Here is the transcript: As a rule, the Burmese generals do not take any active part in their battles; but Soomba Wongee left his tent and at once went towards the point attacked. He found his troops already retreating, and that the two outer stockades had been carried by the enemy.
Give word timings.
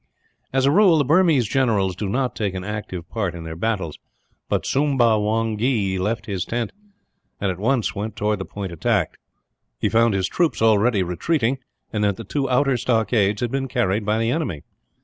As 0.51 0.65
a 0.65 0.71
rule, 0.71 0.97
the 0.97 1.05
Burmese 1.05 1.47
generals 1.47 1.95
do 1.95 2.09
not 2.09 2.35
take 2.35 2.55
any 2.55 2.65
active 2.67 3.07
part 3.07 3.35
in 3.35 3.43
their 3.43 3.55
battles; 3.55 3.99
but 4.49 4.65
Soomba 4.65 5.19
Wongee 5.19 5.99
left 5.99 6.25
his 6.25 6.43
tent 6.43 6.71
and 7.39 7.51
at 7.51 7.59
once 7.59 7.93
went 7.93 8.15
towards 8.15 8.39
the 8.39 8.45
point 8.45 8.71
attacked. 8.71 9.17
He 9.77 9.89
found 9.89 10.15
his 10.15 10.27
troops 10.27 10.59
already 10.59 11.03
retreating, 11.03 11.59
and 11.93 12.03
that 12.03 12.15
the 12.17 12.23
two 12.23 12.49
outer 12.49 12.77
stockades 12.77 13.41
had 13.41 13.51
been 13.51 13.67
carried 13.67 14.03
by 14.03 14.17
the 14.17 14.31
enemy. 14.31 14.63